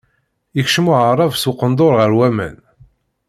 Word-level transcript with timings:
Yekcem 0.57 0.85
Waɛrab 0.89 1.33
s 1.35 1.43
uqendur 1.49 1.93
ɣer 1.99 2.11
waman. 2.17 2.57